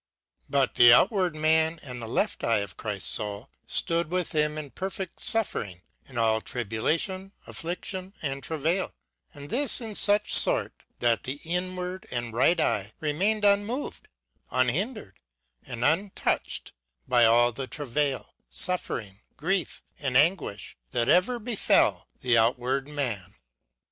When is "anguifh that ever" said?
20.15-21.37